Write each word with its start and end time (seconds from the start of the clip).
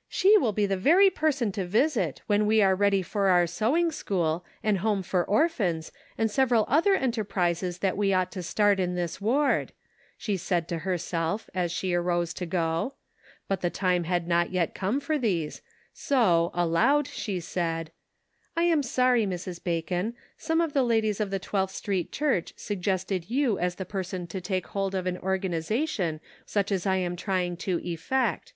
"She 0.08 0.38
will" 0.38 0.52
be 0.52 0.64
the 0.66 0.76
very 0.76 1.10
person 1.10 1.50
to 1.50 1.66
visit, 1.66 2.22
when 2.28 2.46
we 2.46 2.62
are 2.62 2.72
ready 2.76 3.02
for 3.02 3.26
our 3.26 3.48
sewing 3.48 3.90
school, 3.90 4.44
and 4.62 4.78
home 4.78 5.02
for 5.02 5.24
orphans, 5.24 5.90
and 6.16 6.30
several 6.30 6.64
other 6.68 6.94
enterprises 6.94 7.78
that 7.78 7.96
we 7.96 8.12
ought 8.12 8.30
to 8.30 8.44
start 8.44 8.78
in 8.78 8.94
this 8.94 9.20
ward," 9.20 9.72
she 10.16 10.36
said 10.36 10.68
to 10.68 10.78
herself, 10.86 11.50
as 11.52 11.72
she 11.72 11.94
arose 11.94 12.32
to 12.34 12.46
go; 12.46 12.94
but 13.48 13.60
the 13.60 13.70
time 13.70 14.04
had 14.04 14.28
not 14.28 14.52
yet 14.52 14.72
come 14.72 15.00
for 15.00 15.18
these, 15.18 15.62
so, 15.92 16.52
aloud, 16.54 17.08
she 17.08 17.40
said:" 17.40 17.90
I 18.56 18.62
am 18.62 18.84
sorry, 18.84 19.26
Mrs. 19.26 19.60
Bacon; 19.64 20.14
some 20.38 20.60
of 20.60 20.74
the 20.74 20.84
ladies 20.84 21.18
of 21.18 21.32
the 21.32 21.40
Twelfth 21.40 21.74
Street 21.74 22.12
Church 22.12 22.54
suggested 22.56 23.28
you 23.30 23.58
as 23.58 23.74
the 23.74 23.84
person 23.84 24.28
to 24.28 24.40
take 24.40 24.68
hold 24.68 24.94
of 24.94 25.08
an 25.08 25.16
organiza 25.18 25.88
tion 25.88 26.20
such 26.46 26.70
as 26.70 26.86
I 26.86 26.98
am 26.98 27.16
trying 27.16 27.56
to 27.56 27.80
effect. 27.82 28.52